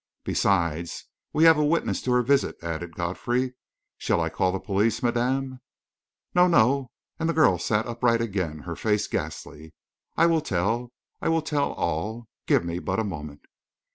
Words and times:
"Besides, 0.23 1.05
we 1.31 1.43
have 1.43 1.59
a 1.59 1.63
witness 1.63 2.01
to 2.01 2.11
her 2.13 2.23
visit," 2.23 2.55
added 2.63 2.95
Godfrey. 2.95 3.53
"Shall 3.99 4.19
I 4.19 4.29
call 4.31 4.51
the 4.51 4.59
police, 4.59 5.03
madame?" 5.03 5.59
"No, 6.33 6.47
no!" 6.47 6.89
and 7.19 7.29
the 7.29 7.33
girl 7.35 7.59
sat 7.59 7.85
upright 7.85 8.19
again, 8.19 8.61
her 8.61 8.75
face 8.75 9.05
ghastly. 9.05 9.75
"I 10.17 10.25
will 10.25 10.41
tell. 10.41 10.91
I 11.21 11.29
will 11.29 11.43
tell 11.43 11.73
all. 11.73 12.27
Give 12.47 12.65
me 12.65 12.79
but 12.79 12.99
a 12.99 13.03
moment!" 13.03 13.41